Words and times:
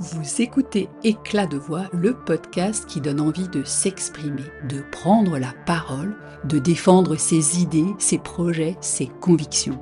Vous 0.00 0.42
écoutez 0.42 0.88
Éclat 1.02 1.48
de 1.48 1.58
voix, 1.58 1.86
le 1.92 2.14
podcast 2.14 2.86
qui 2.86 3.00
donne 3.00 3.20
envie 3.20 3.48
de 3.48 3.64
s'exprimer, 3.64 4.44
de 4.68 4.80
prendre 4.92 5.38
la 5.38 5.52
parole, 5.66 6.14
de 6.44 6.60
défendre 6.60 7.16
ses 7.16 7.60
idées, 7.60 7.96
ses 7.98 8.18
projets, 8.18 8.76
ses 8.80 9.08
convictions. 9.20 9.80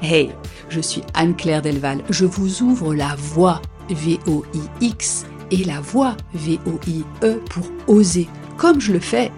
Hey, 0.00 0.30
je 0.70 0.80
suis 0.80 1.02
Anne-Claire 1.12 1.60
Delval, 1.60 2.02
je 2.08 2.24
vous 2.24 2.62
ouvre 2.62 2.94
la 2.94 3.14
voix 3.16 3.60
V-O-I-X 3.90 5.26
et 5.50 5.64
la 5.64 5.82
voix 5.82 6.16
V-O-I-E 6.32 7.42
pour 7.50 7.66
oser, 7.86 8.28
comme 8.56 8.80
je 8.80 8.94
le 8.94 9.00
fais, 9.00 9.30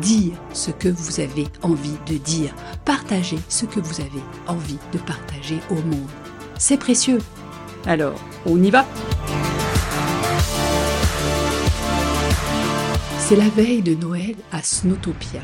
dire 0.00 0.32
ce 0.54 0.70
que 0.70 0.88
vous 0.88 1.20
avez 1.20 1.48
envie 1.60 1.98
de 2.06 2.16
dire, 2.16 2.54
partager 2.86 3.36
ce 3.50 3.66
que 3.66 3.80
vous 3.80 4.00
avez 4.00 4.22
envie 4.46 4.78
de 4.94 4.98
partager 5.00 5.58
au 5.70 5.74
monde. 5.74 6.08
C'est 6.56 6.78
précieux. 6.78 7.18
Alors, 7.84 8.18
on 8.46 8.62
y 8.62 8.70
va 8.70 8.86
C'est 13.28 13.34
la 13.34 13.48
veille 13.48 13.82
de 13.82 13.96
Noël 13.96 14.36
à 14.52 14.62
Snowtopia, 14.62 15.40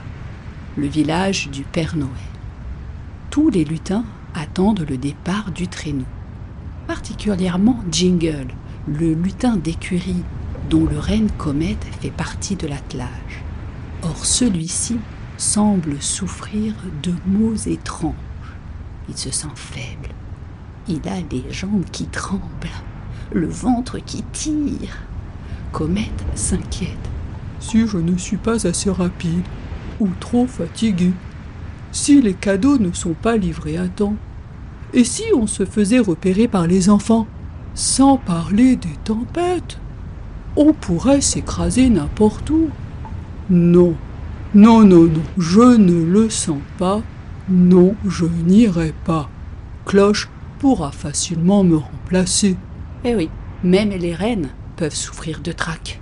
le 0.77 0.87
village 0.87 1.51
du 1.51 1.65
Père 1.65 1.97
Noël. 1.97 2.13
Tous 3.29 3.51
les 3.51 3.65
lutins 3.65 4.05
attendent 4.37 4.87
le 4.89 4.97
départ 4.97 5.51
du 5.51 5.67
traîneau, 5.67 6.05
particulièrement 6.87 7.83
Jingle, 7.91 8.55
le 8.87 9.15
lutin 9.15 9.57
d'écurie 9.57 10.23
dont 10.71 10.87
le 10.87 10.97
renne 10.97 11.33
comète 11.33 11.85
fait 12.01 12.13
partie 12.13 12.55
de 12.55 12.69
l'attelage. 12.69 13.43
Or 14.05 14.27
celui-ci 14.27 14.99
semble 15.37 16.01
souffrir 16.01 16.75
de 17.03 17.13
maux 17.27 17.57
étranges. 17.57 18.15
Il 19.09 19.17
se 19.17 19.33
sent 19.33 19.57
faible. 19.57 20.15
Il 20.87 21.01
a 21.09 21.17
les 21.33 21.53
jambes 21.53 21.87
qui 21.91 22.07
tremblent, 22.07 22.71
le 23.33 23.49
ventre 23.49 23.99
qui 23.99 24.23
tire. 24.23 24.99
Comète 25.73 26.25
s'inquiète 26.37 27.12
si 27.63 27.87
je 27.87 27.97
ne 27.97 28.19
suis 28.19 28.37
pas 28.37 28.67
assez 28.67 28.91
rapide 28.91 29.45
ou 30.01 30.09
trop 30.21 30.47
fatigué, 30.47 31.13
si 31.93 32.21
les 32.21 32.35
cadeaux 32.35 32.79
ne 32.79 32.93
sont 32.93 33.15
pas 33.15 33.37
livrés 33.37 33.79
à 33.79 33.89
temps, 33.89 34.17
et 34.93 35.05
si 35.05 35.25
on 35.35 35.47
se 35.47 35.65
faisait 35.65 36.01
repérer 36.01 36.49
par 36.49 36.67
les 36.67 36.91
enfants, 36.91 37.27
sans 37.75 38.19
parler 38.19 38.77
des 38.77 38.97
tempêtes, 39.05 39.79
on 40.57 40.75
pourrait 40.75 41.23
s'écraser 41.23 41.89
n'importe 41.89 42.51
où. 42.51 42.69
Non, 43.49 43.95
non, 44.55 44.85
non, 44.85 45.05
non, 45.05 45.23
je 45.39 45.77
ne 45.77 46.05
le 46.05 46.29
sens 46.29 46.61
pas, 46.79 47.01
non, 47.49 47.95
je 48.07 48.27
n'irai 48.27 48.93
pas. 49.05 49.31
Cloche 49.87 50.29
pourra 50.59 50.91
facilement 50.91 51.65
me 51.65 51.77
remplacer. 51.77 52.57
Eh 53.05 53.15
oui, 53.15 53.31
même 53.65 53.91
les 53.91 54.15
reines 54.15 54.51
peuvent 54.77 54.95
souffrir 54.95 55.41
de 55.41 55.53
trac 55.53 56.02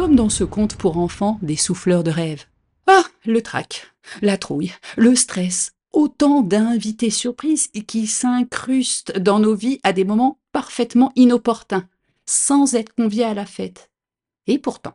comme 0.00 0.16
dans 0.16 0.30
ce 0.30 0.44
conte 0.44 0.76
pour 0.76 0.96
enfants 0.96 1.38
des 1.42 1.56
souffleurs 1.56 2.02
de 2.02 2.10
rêve. 2.10 2.46
Ah, 2.86 3.04
le 3.26 3.42
trac, 3.42 3.92
la 4.22 4.38
trouille, 4.38 4.72
le 4.96 5.14
stress, 5.14 5.72
autant 5.92 6.40
d'invités 6.40 7.10
surprises 7.10 7.68
qui 7.86 8.06
s'incrustent 8.06 9.18
dans 9.18 9.38
nos 9.40 9.54
vies 9.54 9.78
à 9.82 9.92
des 9.92 10.04
moments 10.04 10.38
parfaitement 10.52 11.12
inopportuns, 11.16 11.86
sans 12.24 12.74
être 12.76 12.94
conviés 12.94 13.24
à 13.24 13.34
la 13.34 13.44
fête. 13.44 13.90
Et 14.46 14.58
pourtant, 14.58 14.94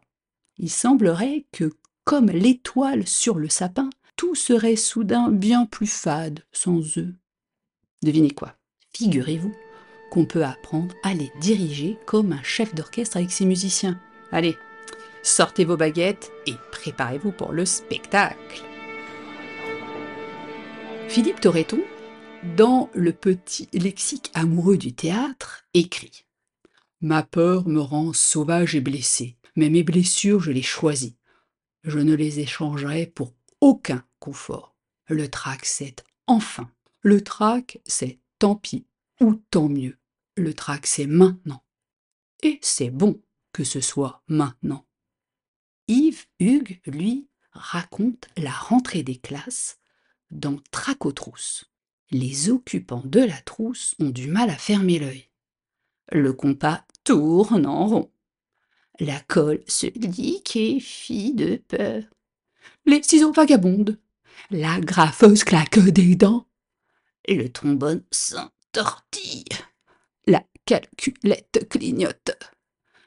il 0.58 0.72
semblerait 0.72 1.46
que, 1.52 1.72
comme 2.04 2.32
l'étoile 2.32 3.06
sur 3.06 3.38
le 3.38 3.48
sapin, 3.48 3.92
tout 4.16 4.34
serait 4.34 4.76
soudain 4.76 5.30
bien 5.30 5.68
plus 5.68 5.86
fade 5.86 6.40
sans 6.52 6.98
eux. 6.98 7.14
Devinez 8.02 8.32
quoi? 8.32 8.56
Figurez-vous 8.96 9.54
qu'on 10.10 10.26
peut 10.26 10.44
apprendre 10.44 10.96
à 11.04 11.14
les 11.14 11.32
diriger 11.42 11.96
comme 12.08 12.34
un 12.34 12.42
chef 12.42 12.74
d'orchestre 12.74 13.18
avec 13.18 13.32
ses 13.32 13.46
musiciens. 13.46 14.00
Allez, 14.32 14.58
sortez 15.26 15.66
vos 15.66 15.76
baguettes 15.76 16.32
et 16.46 16.54
préparez-vous 16.72 17.32
pour 17.32 17.52
le 17.52 17.66
spectacle. 17.66 18.64
Philippe 21.10 21.42
Torreton, 21.42 21.82
dans 22.56 22.90
le 22.94 23.12
petit 23.12 23.68
lexique 23.74 24.30
amoureux 24.34 24.78
du 24.78 24.94
théâtre, 24.94 25.66
écrit 25.74 26.26
Ma 27.02 27.24
peur 27.24 27.68
me 27.68 27.82
rend 27.82 28.14
sauvage 28.14 28.76
et 28.76 28.82
blessé, 28.82 29.38
mais 29.56 29.70
mes 29.70 29.84
blessures, 29.84 30.42
je 30.42 30.52
les 30.52 30.62
choisis. 30.62 31.14
Je 31.84 32.00
ne 32.00 32.14
les 32.14 32.40
échangerai 32.40 33.08
pour 33.08 33.34
aucun 33.62 34.04
confort. 34.20 34.76
Le 35.08 35.28
trac, 35.28 35.66
c'est 35.66 36.04
enfin. 36.28 36.70
Le 37.02 37.22
trac, 37.22 37.80
c'est 37.86 38.20
tant 38.40 38.56
pis 38.56 38.86
ou 39.20 39.36
tant 39.50 39.70
mieux. 39.70 39.98
Le 40.36 40.54
trac, 40.54 40.86
c'est 40.86 41.08
maintenant. 41.08 41.64
Et 42.44 42.60
c'est 42.62 42.90
bon 42.90 43.22
que 43.54 43.64
ce 43.64 43.82
soit 43.82 44.24
maintenant. 44.28 44.85
Yves 45.88 46.26
Hugues, 46.40 46.80
lui, 46.88 47.28
raconte 47.52 48.28
la 48.38 48.52
rentrée 48.52 49.04
des 49.04 49.18
classes 49.18 49.78
dans 50.32 50.58
Tracotrousse. 50.72 51.66
Les 52.12 52.50
occupants 52.50 53.04
de 53.06 53.20
la 53.20 53.40
trousse 53.42 53.96
ont 54.00 54.10
du 54.10 54.28
mal 54.28 54.50
à 54.50 54.58
fermer 54.58 55.00
l'œil. 55.00 55.30
Le 56.12 56.34
compas 56.34 56.86
tourne 57.04 57.66
en 57.66 57.88
rond. 57.88 58.12
La 59.00 59.20
colle 59.20 59.64
se 59.68 59.88
fit 60.80 61.34
de 61.34 61.58
peur. 61.68 62.04
Les 62.86 63.04
ciseaux 63.04 63.34
vagabondent. 63.34 64.00
La 64.50 64.80
graffeuse 64.80 65.44
claque 65.44 65.80
des 65.80 66.16
dents. 66.16 66.48
Le 67.28 67.48
trombone 67.48 68.04
s'entortille. 68.12 69.46
La 70.28 70.44
calculette 70.66 71.68
clignote. 71.70 72.38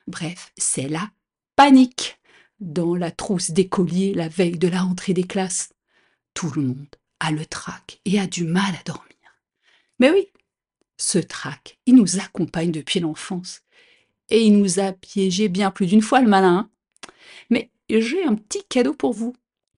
Bref, 0.07 0.53
c'est 0.57 0.89
la 0.89 1.11
panique 1.57 2.18
dans 2.61 2.95
la 2.95 3.11
trousse 3.11 3.51
d'écoliers 3.51 4.15
la 4.15 4.29
veille 4.29 4.59
de 4.59 4.69
la 4.69 4.83
rentrée 4.83 5.15
des 5.15 5.25
classes. 5.25 5.71
Tout 6.35 6.51
le 6.55 6.63
monde 6.63 6.97
a 7.21 7.31
le 7.31 7.47
trac 7.47 8.01
et 8.05 8.19
a 8.19 8.27
du 8.27 8.45
mal 8.45 8.75
à 8.79 8.83
dormir. 8.85 9.09
Mais 9.99 10.11
oui, 10.11 10.29
ce 10.97 11.19
trac, 11.19 11.79
il 11.87 11.97
nous 11.97 12.19
accompagne 12.19 12.73
depuis 12.73 13.01
l'enfance. 13.01 13.63
Et 14.31 14.43
il 14.43 14.59
nous 14.59 14.79
a 14.79 14.93
piégés 14.93 15.49
bien 15.49 15.71
plus 15.71 15.87
d'une 15.87 16.03
fois, 16.03 16.21
le 16.21 16.29
malin. 16.29 16.57
Hein. 16.59 16.71
Mais 17.51 17.71
j'ai 17.89 18.25
un 18.25 18.35
petit 18.35 18.65
cadeau 18.69 18.93
pour 18.93 19.13
vous. 19.13 19.35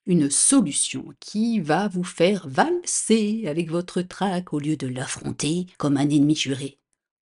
Une 0.06 0.30
solution 0.30 1.14
qui 1.20 1.60
va 1.60 1.86
vous 1.86 2.02
faire 2.02 2.48
valser 2.48 3.44
avec 3.46 3.70
votre 3.70 4.02
trac 4.02 4.52
au 4.52 4.58
lieu 4.58 4.76
de 4.76 4.88
l'affronter 4.88 5.66
comme 5.78 5.96
un 5.96 6.08
ennemi 6.08 6.34
juré. 6.34 6.78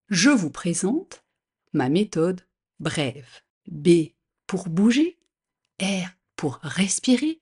Je 0.08 0.30
vous 0.30 0.50
présente 0.50 1.22
ma 1.72 1.88
méthode 1.88 2.46
brève. 2.80 3.28
B 3.66 4.12
pour 4.46 4.70
bouger, 4.70 5.17
R 5.82 6.08
pour 6.36 6.58
respirer, 6.62 7.40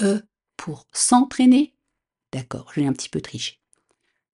E 0.00 0.22
pour 0.56 0.86
s'entraîner. 0.92 1.74
D'accord, 2.32 2.72
j'ai 2.74 2.86
un 2.86 2.92
petit 2.92 3.08
peu 3.08 3.20
triché. 3.20 3.60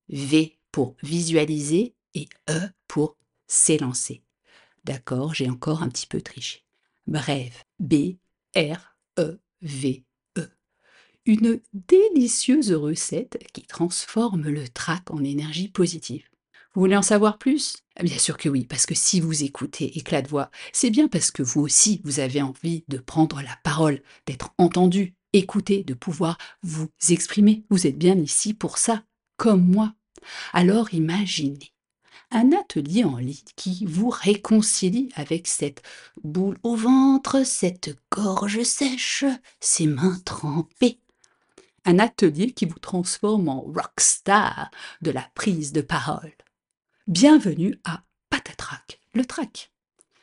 V 0.09 0.59
pour 0.71 0.97
visualiser 1.03 1.95
et 2.15 2.29
E 2.51 2.69
pour 2.89 3.17
s'élancer. 3.47 4.23
D'accord, 4.85 5.35
j'ai 5.35 5.49
encore 5.49 5.83
un 5.83 5.89
petit 5.89 6.07
peu 6.07 6.21
triché. 6.21 6.65
Bref, 7.07 7.65
B, 7.79 8.17
R, 8.57 8.97
E, 9.19 9.41
V, 9.61 10.05
E. 10.39 10.51
Une 11.25 11.61
délicieuse 11.73 12.73
recette 12.73 13.39
qui 13.53 13.63
transforme 13.63 14.49
le 14.49 14.69
trac 14.69 15.11
en 15.11 15.23
énergie 15.23 15.69
positive. 15.69 16.29
Vous 16.75 16.81
voulez 16.81 16.97
en 16.97 17.03
savoir 17.03 17.37
plus? 17.37 17.77
Bien 18.03 18.17
sûr 18.17 18.39
que 18.39 18.49
oui, 18.49 18.65
parce 18.65 18.87
que 18.87 18.95
si 18.95 19.21
vous 19.21 19.45
écoutez 19.45 19.99
Éclat 19.99 20.23
de 20.23 20.29
voix, 20.29 20.51
c'est 20.73 20.89
bien 20.89 21.07
parce 21.07 21.31
que 21.31 21.43
vous 21.43 21.61
aussi, 21.61 22.01
vous 22.05 22.19
avez 22.19 22.41
envie 22.41 22.85
de 22.89 22.97
prendre 22.97 23.43
la 23.43 23.59
parole, 23.63 24.03
d'être 24.27 24.55
entendu, 24.57 25.15
écouté, 25.35 25.85
de 25.85 25.93
pouvoir 25.93 26.39
vous 26.63 26.89
exprimer. 27.11 27.65
Vous 27.69 27.87
êtes 27.87 27.99
bien 27.99 28.17
ici 28.17 28.55
pour 28.55 28.79
ça, 28.79 29.03
comme 29.37 29.71
moi. 29.71 29.93
Alors 30.55 30.95
imaginez 30.95 31.73
un 32.31 32.53
atelier 32.53 33.05
en 33.05 33.19
ligne 33.19 33.37
qui 33.57 33.85
vous 33.85 34.09
réconcilie 34.09 35.11
avec 35.15 35.49
cette 35.49 35.83
boule 36.25 36.57
au 36.63 36.75
ventre, 36.75 37.45
cette 37.45 37.99
gorge 38.11 38.63
sèche, 38.63 39.27
ces 39.61 39.87
mains 39.87 40.19
trempées. 40.25 41.01
Un 41.85 41.99
atelier 41.99 42.53
qui 42.53 42.65
vous 42.65 42.79
transforme 42.79 43.51
en 43.51 43.61
rockstar 43.61 44.71
de 45.03 45.11
la 45.11 45.29
prise 45.35 45.73
de 45.73 45.83
parole. 45.83 46.33
Bienvenue 47.09 47.81
à 47.83 48.05
Patatrac, 48.31 49.01
le 49.13 49.25
trac. 49.25 49.73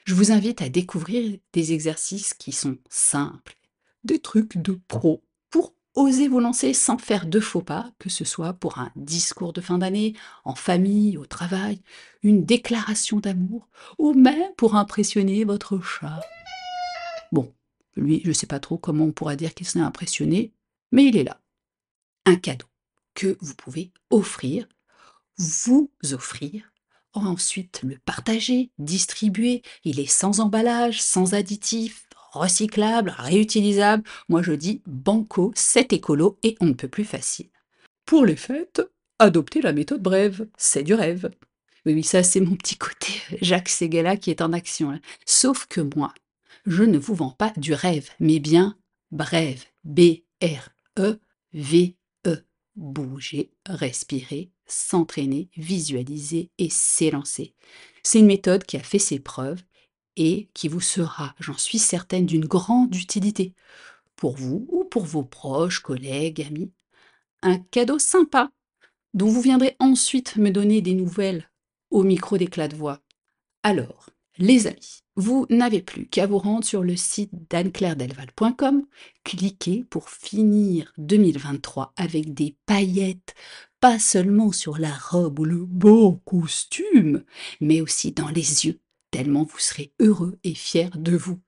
Je 0.06 0.14
vous 0.14 0.32
invite 0.32 0.62
à 0.62 0.70
découvrir 0.70 1.38
des 1.52 1.74
exercices 1.74 2.34
qui 2.34 2.54
sont 2.54 2.78
simples, 2.90 3.58
des 4.06 4.20
trucs 4.20 4.58
de 4.58 4.80
pro 4.88 5.22
pour 5.50 5.74
oser 5.96 6.30
vous 6.30 6.40
lancer 6.40 6.74
sans 6.74 6.98
faire 6.98 7.26
de 7.26 7.42
faux 7.42 7.62
pas, 7.62 7.92
que 8.00 8.10
ce 8.10 8.24
soit 8.24 8.54
pour 8.54 8.78
un 8.78 8.94
discours 8.96 9.52
de 9.52 9.60
fin 9.60 9.78
d'année, 9.78 10.16
en 10.46 10.56
famille, 10.56 11.18
au 11.18 11.26
travail, 11.26 11.82
une 12.24 12.46
déclaration 12.46 13.20
d'amour, 13.20 13.68
ou 13.98 14.14
même 14.14 14.54
pour 14.56 14.76
impressionner 14.76 15.44
votre 15.44 15.82
chat. 15.82 16.22
Bon, 17.34 17.54
lui, 17.98 18.22
je 18.24 18.30
ne 18.30 18.34
sais 18.34 18.48
pas 18.48 18.62
trop 18.62 18.78
comment 18.78 19.04
on 19.04 19.12
pourra 19.12 19.36
dire 19.36 19.54
qu'il 19.54 19.68
s'est 19.68 19.82
impressionné, 19.82 20.54
mais 20.94 21.04
il 21.04 21.18
est 21.18 21.26
là. 21.26 21.42
Un 22.26 22.38
cadeau 22.38 22.68
que 23.16 23.38
vous 23.42 23.56
pouvez 23.56 23.92
offrir 24.12 24.66
vous 25.40 25.90
offrir 26.12 26.70
ensuite 27.14 27.82
le 27.84 27.98
partager, 27.98 28.72
distribuer. 28.78 29.62
Il 29.84 30.00
est 30.00 30.10
sans 30.10 30.40
emballage, 30.40 31.02
sans 31.02 31.34
additifs, 31.34 32.08
recyclable, 32.32 33.14
réutilisable. 33.18 34.04
Moi 34.28 34.42
je 34.42 34.54
dis 34.54 34.82
banco, 34.86 35.52
c'est 35.56 35.94
écolo 35.94 36.38
et 36.44 36.56
on 36.60 36.68
ne 36.68 36.74
peut 36.74 36.88
plus 36.88 37.06
facile. 37.06 37.50
Pour 38.06 38.26
les 38.26 38.36
fêtes, 38.36 38.82
adoptez 39.20 39.62
la 39.62 39.74
méthode 39.74 40.02
brève, 40.02 40.48
c'est 40.58 40.84
du 40.84 40.94
rêve. 40.94 41.32
Oui, 41.86 41.94
oui, 41.94 42.04
ça 42.04 42.24
c'est 42.24 42.42
mon 42.42 42.56
petit 42.56 42.78
côté 42.78 43.14
Jacques 43.42 43.70
Seguela 43.70 44.18
qui 44.18 44.32
est 44.32 44.42
en 44.42 44.54
action. 44.54 44.92
Hein. 44.92 45.00
Sauf 45.26 45.66
que 45.68 45.82
moi, 45.96 46.14
je 46.66 46.84
ne 46.84 46.98
vous 46.98 47.16
vends 47.16 47.32
pas 47.32 47.54
du 47.58 47.74
rêve, 47.74 48.10
mais 48.20 48.40
bien 48.40 48.78
brève. 49.12 49.64
B-R-E-V-E. 49.86 51.20
Bouger, 52.76 53.52
respirer, 53.66 54.52
s'entraîner, 54.66 55.50
visualiser 55.58 56.50
et 56.58 56.70
s'élancer. 56.70 57.54
C'est 58.04 58.20
une 58.20 58.26
méthode 58.26 58.64
qui 58.64 58.78
a 58.78 58.84
fait 58.84 59.00
ses 59.00 59.20
preuves 59.20 59.62
et 60.16 60.50
qui 60.54 60.68
vous 60.68 60.82
sera, 60.82 61.36
j'en 61.40 61.58
suis 61.58 61.80
certaine, 61.80 62.26
d'une 62.26 62.46
grande 62.46 62.96
utilité 62.96 63.54
pour 64.16 64.36
vous 64.36 64.68
ou 64.70 64.84
pour 64.84 65.06
vos 65.06 65.24
proches, 65.24 65.80
collègues, 65.80 66.42
amis. 66.42 66.72
Un 67.42 67.58
cadeau 67.58 68.00
sympa 68.00 68.52
dont 69.14 69.28
vous 69.28 69.42
viendrez 69.42 69.76
ensuite 69.80 70.36
me 70.36 70.52
donner 70.52 70.82
des 70.82 70.94
nouvelles 70.94 71.50
au 71.90 72.04
micro 72.04 72.38
d'éclat 72.38 72.68
de 72.68 72.76
voix. 72.76 73.02
Alors, 73.64 74.10
les 74.40 74.68
amis, 74.68 75.02
vous 75.18 75.46
n'avez 75.50 75.82
plus 75.82 76.08
qu'à 76.08 76.26
vous 76.26 76.38
rendre 76.38 76.64
sur 76.64 76.82
le 76.82 76.96
site 76.96 77.32
d'anneclairdelval.com, 77.50 78.86
cliquez 79.26 79.84
pour 79.90 80.10
finir 80.10 80.94
2023 80.98 81.92
avec 81.98 82.34
des 82.34 82.56
paillettes, 82.66 83.36
pas 83.82 84.00
seulement 84.00 84.54
sur 84.54 84.78
la 84.78 84.94
robe 84.94 85.40
ou 85.40 85.46
le 85.46 85.66
beau 85.66 86.22
costume, 86.24 87.26
mais 87.60 87.82
aussi 87.82 88.14
dans 88.14 88.30
les 88.30 88.66
yeux, 88.66 88.80
tellement 89.12 89.44
vous 89.44 89.60
serez 89.60 89.92
heureux 90.00 90.40
et 90.46 90.56
fier 90.56 90.90
de 90.96 91.18
vous. 91.18 91.40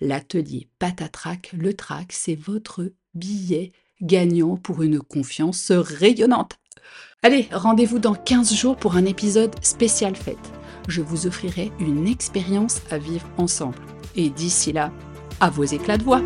L'atelier 0.00 0.68
Patatrac, 0.80 1.52
le 1.56 1.74
trac, 1.74 2.12
c'est 2.12 2.34
votre 2.34 2.92
billet 3.14 3.70
gagnant 4.02 4.56
pour 4.56 4.82
une 4.82 5.00
confiance 5.00 5.70
rayonnante. 5.70 6.58
Allez, 7.22 7.48
rendez-vous 7.52 7.98
dans 7.98 8.14
15 8.14 8.54
jours 8.54 8.76
pour 8.76 8.96
un 8.96 9.04
épisode 9.04 9.54
spécial 9.62 10.14
fête. 10.14 10.36
Je 10.88 11.02
vous 11.02 11.26
offrirai 11.26 11.72
une 11.80 12.06
expérience 12.06 12.80
à 12.90 12.98
vivre 12.98 13.26
ensemble. 13.36 13.78
Et 14.14 14.30
d'ici 14.30 14.72
là, 14.72 14.92
à 15.40 15.50
vos 15.50 15.64
éclats 15.64 15.98
de 15.98 16.04
voix. 16.04 16.22